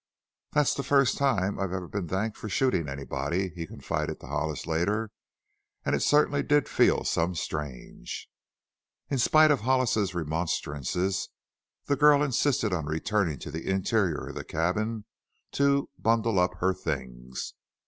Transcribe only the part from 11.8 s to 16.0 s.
the girl insisted on returning to the interior of the cabin, to